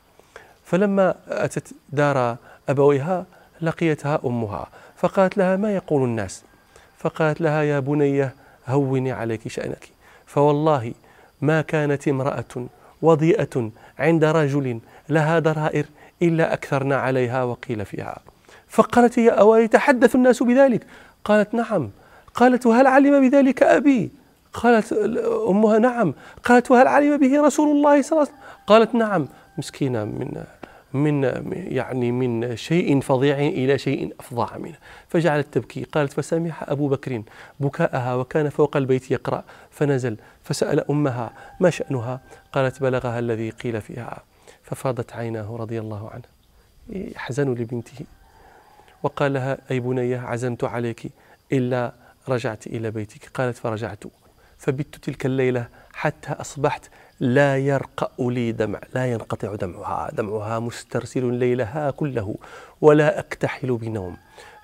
فلما 0.64 1.14
أتت 1.28 1.68
دار 1.92 2.36
أبويها 2.68 3.26
لقيتها 3.62 4.20
أمها 4.24 4.66
فقالت 4.96 5.38
لها 5.38 5.56
ما 5.56 5.74
يقول 5.74 6.04
الناس؟ 6.04 6.42
فقالت 6.98 7.40
لها 7.40 7.62
يا 7.62 7.80
بنيه 7.80 8.34
هوني 8.68 9.12
عليك 9.12 9.48
شأنك. 9.48 9.88
فوالله 10.26 10.92
ما 11.40 11.60
كانت 11.60 12.08
امرأة 12.08 12.66
وضيئة 13.02 13.70
عند 13.98 14.24
رجل 14.24 14.80
لها 15.08 15.38
ضرائر 15.38 15.86
إلا 16.22 16.52
أكثرنا 16.52 16.96
عليها 16.96 17.44
وقيل 17.44 17.84
فيها. 17.84 18.18
فقالت 18.68 19.18
يا 19.18 19.32
أوى 19.32 19.62
يتحدث 19.62 20.14
الناس 20.14 20.42
بذلك؟ 20.42 20.86
قالت 21.24 21.54
نعم. 21.54 21.90
قالت 22.34 22.66
وهل 22.66 22.86
علم 22.86 23.28
بذلك 23.28 23.62
أبي؟ 23.62 24.10
قالت 24.52 24.92
أمها 25.48 25.78
نعم. 25.78 26.14
قالت 26.44 26.70
وهل 26.70 26.86
علم 26.86 27.16
به 27.16 27.46
رسول 27.46 27.76
الله 27.76 28.02
صلى 28.02 28.12
الله 28.12 28.20
عليه 28.20 28.32
وسلم؟ 28.32 28.64
قالت 28.66 28.94
نعم. 28.94 29.28
مسكينة 29.58 30.04
من 30.04 30.44
من 30.92 31.22
يعني 31.52 32.12
من 32.12 32.56
شيء 32.56 33.00
فظيع 33.00 33.38
إلى 33.38 33.78
شيء 33.78 34.14
أفظع 34.20 34.56
منه. 34.56 34.76
فجعلت 35.08 35.46
تبكي 35.54 35.84
قالت 35.84 36.12
فسمح 36.12 36.70
أبو 36.70 36.88
بكر 36.88 37.22
بكاءها 37.60 38.14
وكان 38.14 38.48
فوق 38.48 38.76
البيت 38.76 39.10
يقرأ. 39.10 39.44
فنزل 39.70 40.16
فسأل 40.44 40.90
أمها 40.90 41.32
ما 41.60 41.70
شأنها؟ 41.70 42.20
قالت 42.52 42.82
بلغها 42.82 43.18
الذي 43.18 43.50
قيل 43.50 43.80
فيها. 43.80 44.22
ففاضت 44.62 45.12
عيناه 45.12 45.56
رضي 45.56 45.80
الله 45.80 46.10
عنه. 46.10 46.24
يحزن 46.88 47.54
لبنته. 47.54 48.04
وقال 49.02 49.32
لها 49.32 49.58
أي 49.70 49.80
بنية 49.80 50.18
عزمت 50.18 50.64
عليك 50.64 51.06
إلا 51.52 51.92
رجعت 52.28 52.66
إلى 52.66 52.90
بيتك. 52.90 53.30
قالت 53.34 53.56
فرجعت. 53.56 54.04
فبت 54.58 54.96
تلك 54.96 55.26
الليلة 55.26 55.68
حتى 55.98 56.32
أصبحت 56.32 56.90
لا 57.20 57.58
يرقأ 57.58 58.10
لي 58.18 58.52
دمع 58.52 58.80
لا 58.94 59.12
ينقطع 59.12 59.54
دمعها. 59.54 60.10
دمعها 60.10 60.58
مسترسل 60.58 61.34
ليلها 61.34 61.90
كله 61.90 62.34
ولا 62.80 63.18
أكتحل 63.18 63.76
بنوم. 63.76 64.16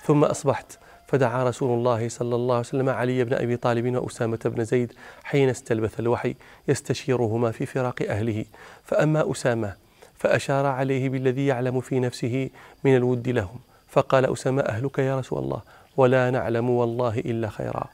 ثم 0.05 0.25
أصبحت 0.25 0.79
فدعا 1.07 1.45
رسول 1.45 1.79
الله 1.79 2.09
صلى 2.09 2.35
الله 2.35 2.55
عليه 2.55 2.67
وسلم 2.67 2.89
علي 2.89 3.25
بن 3.25 3.35
أبي 3.35 3.57
طالب 3.57 3.97
وأسامة 3.97 4.39
بن 4.45 4.65
زيد 4.65 4.93
حين 5.25 5.49
استلبث 5.49 6.01
الوحي 6.01 6.35
يستشيرهما 6.69 7.51
في 7.51 7.67
فراق 7.67 8.03
أهله. 8.03 8.45
فأما 8.85 9.33
أسامة 9.33 9.75
فأشار 10.15 10.67
عليه 10.67 11.09
بالذي 11.09 11.47
يعلم 11.47 11.81
في 11.81 12.01
نفسه 12.01 12.51
من 12.85 12.97
الود 12.97 13.29
لهم. 13.29 13.59
فقال 13.89 14.33
أسامة 14.33 14.63
أهلك 14.63 14.99
يا 14.99 15.19
رسول 15.19 15.39
الله 15.39 15.61
ولا 15.97 16.31
نعلم 16.31 16.71
والله 16.71 17.19
إلا 17.19 17.49
خيرا. 17.49 17.85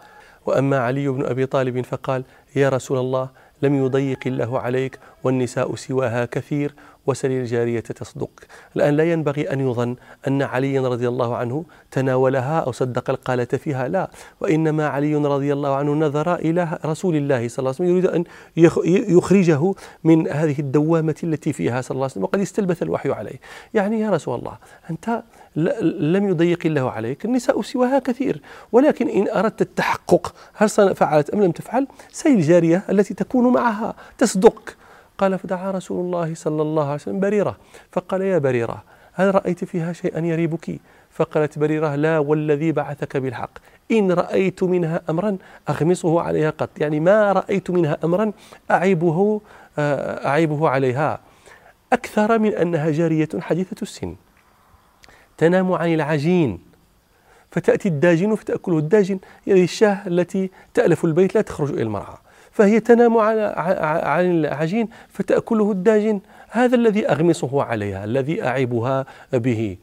وأما 0.47 0.79
علي 0.79 1.09
بن 1.09 1.27
أبي 1.27 1.47
طالب 1.47 1.81
فقال 1.81 2.25
يا 2.57 2.69
رسول 2.69 2.99
الله 2.99 3.29
لم 3.63 3.85
يضيق 3.85 4.19
الله 4.27 4.61
عليك 4.61 4.99
والنساء 5.25 5.75
سواها 5.75 6.25
كثير 6.25 6.75
وسل 7.07 7.31
الجارية 7.31 7.81
تصدق. 7.81 8.31
الآن 8.77 8.97
لا 8.97 9.13
ينبغي 9.13 9.53
أن 9.53 9.61
يظن 9.61 9.97
أن 10.29 10.43
علي 10.43 10.79
رضي 10.79 11.09
الله 11.09 11.37
عنه 11.37 11.65
تناولها 11.91 12.61
أو 12.61 12.73
صدق 12.73 13.11
القالة 13.11 13.45
فيها 13.45 13.89
لا. 13.89 14.11
وإنما 14.41 14.89
علي 14.89 15.15
رضي 15.15 15.53
الله 15.53 15.75
عنه 15.75 15.95
نظر 15.95 16.35
إلى 16.35 16.79
رسول 16.85 17.17
الله 17.17 17.49
صلى 17.49 17.59
الله 17.59 17.75
عليه 17.81 17.91
وسلم 17.91 17.97
يريد 17.97 18.07
أن 18.07 18.25
يخرجه 19.17 19.75
من 20.05 20.29
هذه 20.29 20.59
الدوامة 20.59 21.17
التي 21.25 21.53
فيها 21.53 21.81
صلى 21.81 21.95
الله 21.95 22.05
عليه 22.05 22.13
وسلم 22.13 22.25
وقد 22.25 22.41
استلبث 22.41 22.83
الوحي 22.83 23.13
عليه. 23.13 23.41
يعني 23.75 24.01
يا 24.01 24.11
رسول 24.11 24.39
الله 24.39 24.59
أنت 24.91 25.23
لم 25.57 26.29
يضيق 26.29 26.67
الله 26.67 26.91
عليك 26.91 27.25
النساء 27.25 27.63
سواها 27.63 27.99
كثير. 27.99 28.43
ولكن 28.73 29.09
إن 29.09 29.29
أردت 29.29 29.63
التحقق 29.63 30.35
هل 30.55 30.69
فعلت 30.69 31.31
أم 31.31 31.43
لم 31.43 31.51
تفعل؟ 31.51 31.87
سيل 32.13 32.39
الجارية 32.39 32.83
التي 32.91 33.15
تكون 33.15 33.53
معها 33.53 33.95
تصدق. 34.19 34.77
قال 35.19 35.39
فدعا 35.39 35.71
رسول 35.71 36.05
الله 36.05 36.35
صلى 36.35 36.63
الله 36.63 36.85
عليه 36.85 36.95
وسلم 36.95 37.21
بريرة. 37.21 37.57
فقال 37.93 38.23
يا 38.23 38.39
بريرة 38.39 38.85
هل 39.13 39.35
رأيت 39.35 39.65
فيها 39.65 39.93
شيئا 39.93 40.21
يريبك؟ 40.21 40.81
فقالت 41.11 41.59
بريرة 41.59 41.95
لا 41.95 42.19
والذي 42.19 42.73
بعثك 42.73 43.17
بالحق. 43.17 43.51
إن 43.91 44.13
رأيت 44.13 44.63
منها 44.63 45.03
أمرا 45.11 45.37
أغمصه 45.69 46.21
عليها 46.21 46.51
قط. 46.51 46.71
يعني 46.79 47.01
ما 47.01 47.33
رأيت 47.33 47.71
منها 47.71 47.99
أمرا 48.05 48.33
أعيبه 48.71 49.41
آه، 49.79 50.27
أعيبه 50.27 50.69
عليها. 50.69 51.21
أكثر 51.93 52.39
من 52.39 52.55
أنها 52.55 52.91
جارية 52.91 53.29
حديثة 53.41 53.77
السن. 53.83 54.15
تنام 55.41 55.73
عن 55.73 55.95
العجين. 55.95 56.59
فتأتي 57.51 57.89
الداجن 57.89 58.35
فتأكله. 58.35 58.79
الداجن 58.79 59.19
يعني 59.47 59.65
الشاة 59.65 60.07
التي 60.07 60.51
تألف 60.75 61.05
البيت 61.05 61.35
لا 61.35 61.41
تخرج 61.41 61.71
إلى 61.71 61.83
المرعى. 61.83 62.17
فهي 62.51 62.81
تنام 62.81 63.19
على 63.19 63.55
عن 64.05 64.31
العجين 64.31 64.89
فتأكله 65.09 65.71
الداجن. 65.73 66.21
هذا 66.51 66.77
الذي 66.77 67.09
أغمصه 67.09 67.63
عليها 67.63 68.05
الذي 68.05 68.45
أعيبها 68.45 69.07
به. 69.33 69.77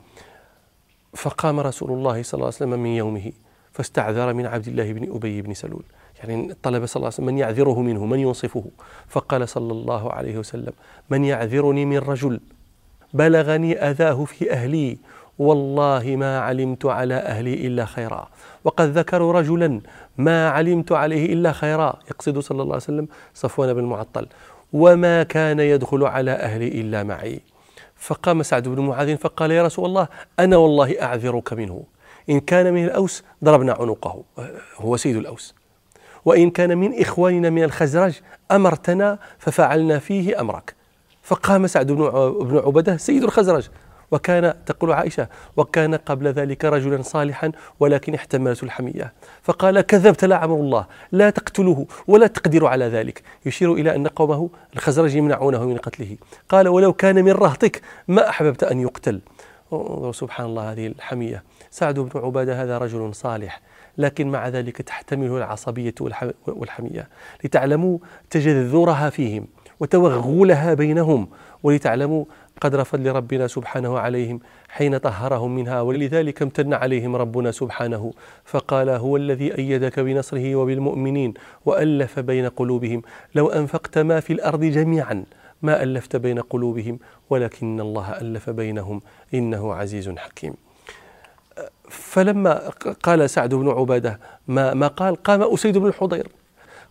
فقام 1.14 1.60
رسول 1.60 1.92
الله 1.92 2.24
صلى 2.24 2.38
الله 2.38 2.46
عليه 2.46 2.56
وسلم 2.56 2.80
من 2.84 2.90
يومه 2.90 3.32
فاستعذر 3.72 4.34
من 4.34 4.46
عبد 4.46 4.68
الله 4.68 4.94
بن 4.94 5.16
أبي 5.16 5.42
بن 5.42 5.54
سلول. 5.54 5.84
يعني 6.20 6.54
طلب 6.64 6.86
صلى 6.86 6.96
الله 6.96 7.08
عليه 7.08 7.16
وسلم 7.16 7.26
من 7.26 7.38
يعذره 7.38 7.82
منه 7.82 8.06
من 8.06 8.20
ينصفه. 8.20 8.66
فقال 9.08 9.50
صلى 9.50 9.72
الله 9.72 10.12
عليه 10.12 10.38
وسلم 10.38 10.74
من 11.10 11.26
يعذرني 11.26 11.86
من 11.86 11.98
رجل 11.98 12.40
بلغني 13.14 13.78
أذاه 13.90 14.26
في 14.26 14.52
أهلي 14.52 14.98
والله 15.40 16.16
ما 16.16 16.40
علمت 16.40 16.86
على 16.86 17.16
أهلي 17.16 17.68
إلا 17.68 17.86
خيرا. 17.86 18.30
وقد 18.64 18.98
ذكروا 18.98 19.34
رجلا 19.34 19.82
ما 20.18 20.50
علمت 20.50 20.92
عليه 20.92 21.34
إلا 21.34 21.52
خيرا. 21.52 22.00
يقصد 22.12 22.40
صلى 22.40 22.62
الله 22.62 22.74
عليه 22.74 22.84
وسلم 22.84 23.08
صفوان 23.34 23.74
بن 23.74 23.84
معطل. 23.84 24.28
وما 24.74 25.24
كان 25.24 25.60
يدخل 25.60 26.04
على 26.04 26.32
أهلي 26.32 26.68
إلا 26.68 27.04
معي. 27.04 27.42
فقام 27.96 28.44
سعد 28.44 28.68
بن 28.68 28.82
معاذ 28.82 29.18
فقال 29.18 29.52
يا 29.52 29.64
رسول 29.64 29.86
الله 29.86 30.08
أنا 30.40 30.58
والله 30.58 31.02
أعذرك 31.02 31.54
منه. 31.54 31.84
إن 32.30 32.40
كان 32.40 32.74
من 32.74 32.86
الأوس 32.86 33.24
ضربنا 33.44 33.74
عنقه 33.80 34.24
هو 34.78 34.98
سيد 34.98 35.16
الأوس. 35.16 35.56
وإن 36.26 36.50
كان 36.50 36.78
من 36.78 37.02
إخواننا 37.02 37.50
من 37.50 37.64
الخزرج 37.64 38.20
أمرتنا 38.52 39.20
ففعلنا 39.40 40.00
فيه 40.00 40.42
أمرك. 40.42 40.76
فقام 41.24 41.68
سعد 41.68 41.92
بن 41.92 42.62
عبدة 42.66 42.98
سيد 42.98 43.24
الخزرج 43.24 43.70
وكان 44.12 44.54
تقول 44.66 44.92
عائشة 44.92 45.28
وكان 45.58 45.96
قبل 45.96 46.28
ذلك 46.28 46.66
رجلا 46.66 47.02
صالحا 47.02 47.52
ولكن 47.80 48.14
احتملته 48.14 48.66
الحمية. 48.66 49.14
فقال 49.44 49.82
كذبت 49.82 50.26
لا 50.26 50.36
عمر 50.36 50.56
الله 50.56 50.86
لا 51.12 51.30
تقتله 51.30 51.86
ولا 52.08 52.28
تقدر 52.28 52.66
على 52.66 52.86
ذلك. 52.86 53.24
يشير 53.46 53.74
إلى 53.74 53.96
أن 53.96 54.08
قومه 54.08 54.50
الخزرج 54.74 55.16
يمنعونه 55.16 55.66
من 55.66 55.78
قتله. 55.78 56.18
قال 56.50 56.68
ولو 56.68 56.94
كان 56.94 57.24
من 57.26 57.32
رهطك 57.32 57.82
ما 58.08 58.30
أحببت 58.30 58.64
أن 58.64 58.80
يقتل. 58.80 59.22
سبحان 60.12 60.46
الله 60.46 60.72
هذه 60.72 60.88
الحمية. 60.88 61.44
سعد 61.72 62.00
بن 62.00 62.22
عبادة 62.22 62.64
هذا 62.64 62.78
رجل 62.78 63.16
صالح 63.16 63.62
لكن 63.98 64.32
مع 64.32 64.48
ذلك 64.48 64.82
تحتمله 64.82 65.38
العصبية 65.38 65.94
والحمية. 66.48 67.10
لتعلموا 67.44 67.98
تجذرها 68.30 69.10
فيهم 69.10 69.48
وتوغلها 69.80 70.74
بينهم. 70.74 71.28
ولتعلموا 71.64 72.26
قدر 72.62 72.84
فضل 72.84 73.12
ربنا 73.12 73.48
سبحانه 73.48 74.00
عليهم 74.00 74.40
حين 74.70 74.98
طهرهم 74.98 75.56
منها 75.56 75.82
ولذلك 75.82 76.42
امتن 76.42 76.74
عليهم 76.74 77.16
ربنا 77.16 77.52
سبحانه 77.52 78.14
فقال 78.46 78.90
هو 78.90 79.18
الذي 79.18 79.58
أيدك 79.58 80.00
بنصره 80.00 80.56
وبالمؤمنين 80.56 81.34
وألف 81.66 82.20
بين 82.20 82.50
قلوبهم 82.50 83.02
لو 83.36 83.50
أنفقت 83.50 83.98
ما 83.98 84.20
في 84.20 84.34
الأرض 84.34 84.64
جميعا 84.64 85.24
ما 85.62 85.84
ألفت 85.84 86.16
بين 86.16 86.40
قلوبهم 86.40 87.00
ولكن 87.30 87.82
الله 87.82 88.12
ألف 88.12 88.50
بينهم 88.50 89.02
إنه 89.34 89.74
عزيز 89.74 90.10
حكيم. 90.10 90.54
فلما 91.90 92.70
قال 93.04 93.30
سعد 93.30 93.54
بن 93.54 93.70
عبادة 93.70 94.20
ما, 94.48 94.74
ما 94.74 94.88
قال؟ 94.88 95.16
قام 95.16 95.42
أسيد 95.42 95.78
بن 95.78 95.88
الحضير 95.88 96.28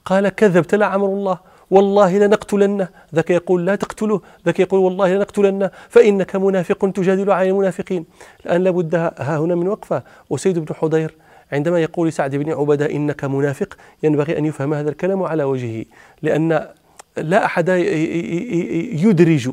قال 0.04 0.28
كذبت 0.28 0.74
لا 0.74 0.86
عمر 0.86 1.06
الله 1.06 1.38
والله 1.70 2.18
لنقتلنه. 2.18 2.88
ذاك 3.14 3.30
يقول 3.30 3.66
لا 3.66 3.74
تقتله 3.74 4.20
ذاك 4.46 4.60
يقول 4.60 4.80
والله 4.80 5.14
لنقتلنه. 5.14 5.70
فإنك 5.88 6.36
منافق 6.36 6.90
تجادل 6.90 7.30
عن 7.30 7.46
المنافقين. 7.46 8.04
الآن 8.46 8.64
لابد 8.64 8.94
ها 8.94 9.38
هنا 9.38 9.54
من 9.54 9.68
وقفة. 9.68 10.02
وسيد 10.30 10.58
بن 10.58 10.74
حضير 10.74 11.14
عندما 11.52 11.82
يقول 11.82 12.12
سعد 12.12 12.36
بن 12.36 12.52
عبادة 12.52 12.90
إنك 12.90 13.24
منافق 13.24 13.76
ينبغي 14.02 14.38
أن 14.38 14.44
يفهم 14.44 14.74
هذا 14.74 14.90
الكلام 14.90 15.22
على 15.22 15.44
وجهه. 15.44 15.84
لأن 16.22 16.66
لا 17.16 17.44
أحد 17.44 17.68
يدرج 19.04 19.50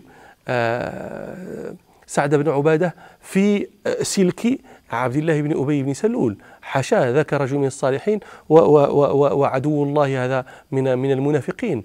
آه، 0.47 1.73
سعد 2.13 2.35
بن 2.35 2.51
عبادة 2.51 2.95
في 3.21 3.67
سلك 4.01 4.59
عبد 4.91 5.15
الله 5.15 5.41
بن 5.41 5.61
أبي 5.61 5.83
بن 5.83 5.93
سلول. 5.93 6.37
حاشاه 6.61 7.11
ذاك 7.11 7.33
رجل 7.33 7.57
من 7.57 7.67
الصالحين 7.67 8.19
وعدو 8.49 9.83
الله 9.83 10.25
هذا 10.25 10.45
من 10.71 10.97
من 10.97 11.11
المنافقين. 11.11 11.83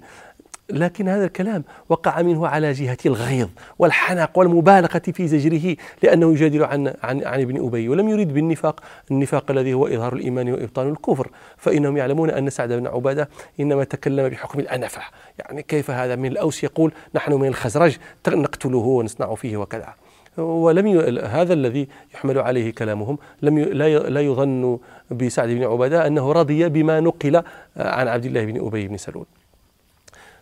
لكن 0.69 1.07
هذا 1.09 1.25
الكلام 1.25 1.63
وقع 1.89 2.21
منه 2.21 2.47
على 2.47 2.71
جهة 2.71 2.97
الغيظ 3.05 3.47
والحنق 3.79 4.37
والمبالغة 4.37 5.01
في 5.13 5.27
زجره 5.27 5.75
لأنه 6.03 6.33
يجادل 6.33 6.63
عن 6.63 6.93
عن 7.03 7.23
عن 7.23 7.41
ابن 7.41 7.65
أبي 7.65 7.89
ولم 7.89 8.09
يريد 8.09 8.33
بالنفاق 8.33 8.79
النفاق 9.11 9.51
الذي 9.51 9.73
هو 9.73 9.87
إظهار 9.87 10.13
الإيمان 10.13 10.51
وإبطال 10.51 10.87
الكفر. 10.87 11.27
فإنهم 11.57 11.97
يعلمون 11.97 12.29
أن 12.29 12.49
سعد 12.49 12.73
بن 12.73 12.87
عبادة 12.87 13.29
إنما 13.59 13.83
تكلم 13.83 14.29
بحكم 14.29 14.59
الأنفة. 14.59 15.01
يعني 15.39 15.63
كيف 15.63 15.91
هذا 15.91 16.15
من 16.15 16.31
الأوس 16.31 16.63
يقول 16.63 16.91
نحن 17.15 17.33
من 17.33 17.47
الخزرج 17.47 17.97
نقتله 18.27 18.77
ونصنع 18.77 19.35
فيه 19.35 19.57
وكذا. 19.57 19.93
ولم 20.39 20.87
ي... 20.87 21.19
هذا 21.19 21.53
الذي 21.53 21.87
يحمل 22.13 22.39
عليه 22.39 22.71
كلامهم 22.71 23.17
لم 23.41 23.57
ي... 23.57 23.65
لا 24.09 24.21
يظن 24.21 24.79
بسعد 25.11 25.49
بن 25.49 25.63
عبادة 25.63 26.07
أنه 26.07 26.31
رضي 26.31 26.69
بما 26.69 26.99
نقل 26.99 27.43
عن 27.77 28.07
عبد 28.07 28.25
الله 28.25 28.45
بن 28.45 28.65
أبي 28.65 28.87
بن 28.87 28.97
سلول. 28.97 29.25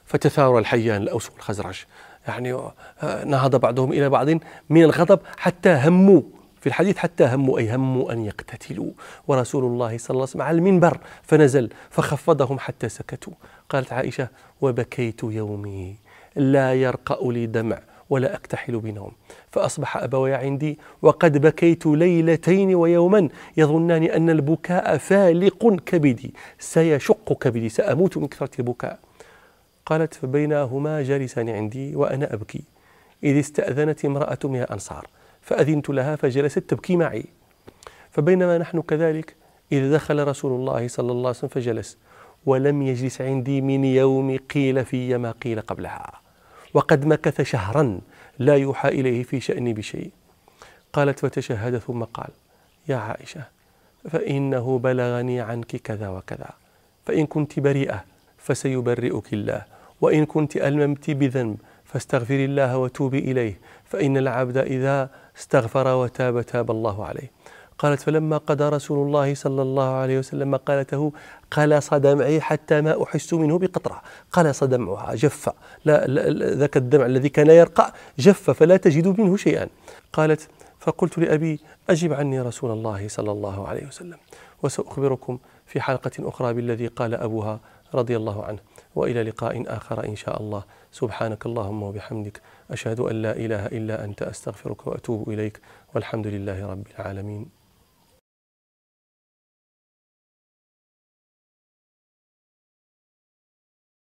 فتثار 0.05 0.59
الحيان 0.59 1.01
الأوس 1.01 1.29
والخزرج. 1.29 1.85
يعني 2.27 2.53
آه، 2.53 2.73
نهض 3.25 3.55
بعضهم 3.55 3.91
إلى 3.91 4.09
بعض 4.09 4.29
من 4.69 4.83
الغضب 4.83 5.19
حتى 5.37 5.81
هموا 5.85 6.21
في 6.61 6.67
الحديث 6.67 6.97
حتى 6.97 7.25
هموا 7.25 7.59
أي 7.59 7.75
هموا 7.75 8.11
أن 8.11 8.25
يقتتلوا. 8.25 8.91
ورسول 9.27 9.63
الله 9.63 9.97
صلى 9.97 10.09
الله 10.09 10.21
عليه 10.21 10.29
وسلم 10.29 10.41
على 10.41 10.57
المنبر 10.57 10.97
فنزل 11.23 11.69
فخفضهم 11.89 12.59
حتى 12.59 12.89
سكتوا. 12.89 13.33
قالت 13.69 13.93
عائشة 13.93 14.27
وبكيت 14.61 15.23
يومي 15.23 15.95
لا 16.35 16.73
يرقأ 16.73 17.31
لي 17.31 17.45
دمع 17.45 17.79
ولا 18.09 18.35
أكتحل 18.35 18.79
بنوم. 18.79 19.11
فأصبح 19.51 19.97
أبوي 19.97 20.33
عندي 20.33 20.79
وقد 21.01 21.37
بكيت 21.37 21.85
ليلتين 21.85 22.75
ويوما 22.75 23.29
يظنان 23.57 24.03
أن 24.03 24.29
البكاء 24.29 24.97
فالق 24.97 25.75
كبدي. 25.85 26.33
سيشق 26.59 27.33
كبدي 27.33 27.69
سأموت 27.69 28.17
من 28.17 28.27
كثرة 28.27 28.49
البكاء. 28.59 28.99
قالت 29.85 30.13
فبينهما 30.13 31.03
جالسان 31.03 31.49
عندي 31.49 31.95
وأنا 31.95 32.33
أبكي. 32.33 32.63
إذ 33.23 33.39
استأذنت 33.39 34.05
امرأة 34.05 34.39
من 34.43 34.61
الأنصار 34.61 35.07
فأذنت 35.41 35.89
لها 35.89 36.15
فجلست 36.15 36.59
تبكي 36.59 36.95
معي. 36.95 37.25
فبينما 38.11 38.57
نحن 38.57 38.81
كذلك 38.81 39.35
إذا 39.71 39.93
دخل 39.93 40.27
رسول 40.27 40.51
الله 40.51 40.87
صلى 40.87 41.11
الله 41.11 41.27
عليه 41.27 41.37
وسلم 41.37 41.49
فجلس 41.49 41.97
ولم 42.45 42.81
يجلس 42.81 43.21
عندي 43.21 43.61
من 43.61 43.85
يوم 43.85 44.37
قيل 44.37 44.85
في 44.85 45.17
ما 45.17 45.31
قيل 45.31 45.61
قبلها. 45.61 46.26
وقد 46.73 47.05
مكث 47.05 47.41
شهرا 47.41 47.99
لا 48.39 48.55
يوحى 48.55 48.89
إليه 48.89 49.23
في 49.23 49.39
شأني 49.39 49.73
بشيء. 49.73 50.11
قالت 50.93 51.19
فتشهد 51.19 51.77
ثم 51.77 52.03
قال 52.03 52.29
يا 52.87 52.95
عائشة 52.95 53.41
فإنه 54.11 54.79
بلغني 54.79 55.41
عنك 55.41 55.75
كذا 55.75 56.09
وكذا. 56.09 56.49
فإن 57.05 57.25
كنت 57.25 57.59
بريئة 57.59 58.03
فسيبرئك 58.37 59.33
الله 59.33 59.65
وإن 60.01 60.25
كنت 60.25 60.57
ألممت 60.57 61.11
بذنب 61.11 61.57
فاستغفري 61.85 62.45
الله 62.45 62.77
وتوبي 62.77 63.19
إليه 63.19 63.59
فإن 63.85 64.17
العبد 64.17 64.57
إذا 64.57 65.09
استغفر 65.37 65.87
وتاب 65.87 66.41
تاب 66.41 66.71
الله 66.71 67.05
عليه. 67.05 67.36
قالت 67.79 68.01
فلما 68.01 68.37
قضى 68.37 68.69
رسول 68.69 69.07
الله 69.07 69.35
صلى 69.35 69.61
الله 69.61 69.89
عليه 69.89 70.19
وسلم 70.19 70.55
قالته 70.55 71.11
قلص 71.51 71.93
دمعي 71.93 72.41
حتى 72.41 72.81
ما 72.81 73.03
أحس 73.03 73.33
منه 73.33 73.59
بقطرة. 73.59 74.01
قلص 74.31 74.63
دمعها 74.63 75.15
جف 75.15 75.49
لا 75.85 76.07
ذاك 76.53 76.77
الدمع 76.77 77.05
الذي 77.05 77.29
كان 77.29 77.49
يرقع 77.49 77.93
جف 78.19 78.49
فلا 78.49 78.77
تجد 78.77 79.07
منه 79.19 79.37
شيئا. 79.37 79.67
قالت 80.13 80.49
فقلت 80.79 81.17
لأبي 81.17 81.59
أجب 81.89 82.13
عني 82.13 82.41
رسول 82.41 82.71
الله 82.71 83.07
صلى 83.07 83.31
الله 83.31 83.67
عليه 83.67 83.87
وسلم 83.87 84.17
وسأخبركم 84.63 85.39
في 85.65 85.81
حلقة 85.81 86.11
أخرى 86.19 86.53
بالذي 86.53 86.87
قال 86.87 87.13
أبوها 87.13 87.59
رضي 87.93 88.17
الله 88.17 88.43
عنه 88.43 88.59
وإلى 88.95 89.23
لقاء 89.23 89.63
آخر 89.67 90.05
إن 90.05 90.15
شاء 90.15 90.41
الله. 90.41 90.63
سبحانك 90.91 91.45
اللهم 91.45 91.83
وبحمدك 91.83 92.41
أشهد 92.71 92.99
أن 92.99 93.21
لا 93.21 93.31
إله 93.31 93.65
إلا 93.65 94.03
أنت 94.03 94.21
أستغفرك 94.21 94.87
وأتوب 94.87 95.29
إليك 95.29 95.59
والحمد 95.95 96.27
لله 96.27 96.71
رب 96.71 96.87
العالمين. 96.99 97.56